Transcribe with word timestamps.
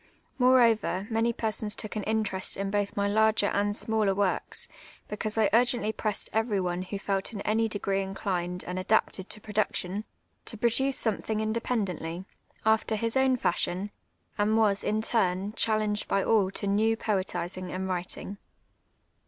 Moreover, 0.39 1.05
many 1.11 1.31
persons 1.31 1.75
took 1.75 1.95
an 1.95 2.01
interest 2.05 2.57
in 2.57 2.71
both 2.71 2.97
my 2.97 3.07
larger 3.07 3.45
and 3.45 3.75
smaller 3.75 4.15
works, 4.15 4.67
becau.se 5.11 5.47
I 5.53 5.55
ur<;ently 5.55 5.93
])ressed 5.95 6.27
ever}' 6.33 6.63
one 6.63 6.81
who 6.81 6.97
felt 6.97 7.33
in 7.33 7.41
any 7.41 7.69
dep 7.69 7.85
ce 7.85 8.01
inclined 8.01 8.63
and 8.65 8.79
ada])ted 8.79 9.29
to 9.29 9.39
production, 9.39 10.03
to 10.45 10.57
j)roduce 10.57 10.95
somethinu; 10.95 11.41
in 11.43 11.53
dependently, 11.53 12.25
after 12.65 12.95
his 12.95 13.15
own 13.15 13.37
fashion, 13.37 13.91
and 14.39 14.57
was, 14.57 14.83
in 14.83 15.03
tuni, 15.03 15.55
chal 15.55 15.77
leuijed 15.77 16.07
by 16.07 16.23
all 16.23 16.49
to 16.49 16.65
new 16.65 16.97
poetisin*; 16.97 17.69
and 17.69 17.87
writin«j. 17.87 18.37